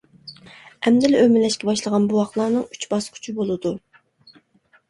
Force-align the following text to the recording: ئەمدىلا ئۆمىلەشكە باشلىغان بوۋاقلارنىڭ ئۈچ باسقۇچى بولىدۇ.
ئەمدىلا 0.87 1.19
ئۆمىلەشكە 1.25 1.69
باشلىغان 1.69 2.07
بوۋاقلارنىڭ 2.13 2.65
ئۈچ 2.77 2.89
باسقۇچى 2.95 3.37
بولىدۇ. 3.41 3.75